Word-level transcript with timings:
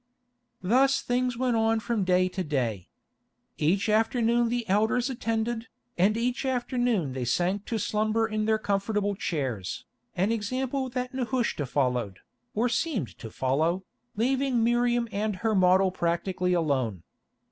Thus 0.63 0.99
things 1.03 1.37
went 1.37 1.55
on 1.55 1.79
from 1.79 2.03
day 2.03 2.27
to 2.29 2.43
day. 2.43 2.89
Each 3.59 3.87
afternoon 3.87 4.49
the 4.49 4.67
elders 4.67 5.11
attended, 5.11 5.67
and 5.95 6.17
each 6.17 6.43
afternoon 6.43 7.13
they 7.13 7.23
sank 7.23 7.65
to 7.65 7.77
slumber 7.77 8.25
in 8.25 8.45
their 8.45 8.57
comfortable 8.57 9.13
chairs, 9.13 9.85
an 10.15 10.31
example 10.31 10.89
that 10.89 11.13
Nehushta 11.13 11.67
followed, 11.67 12.17
or 12.55 12.67
seemed 12.67 13.15
to 13.19 13.29
follow, 13.29 13.83
leaving 14.15 14.63
Miriam 14.63 15.07
and 15.11 15.35
her 15.35 15.53
model 15.53 15.91
practically 15.91 16.53
alone. 16.53 17.03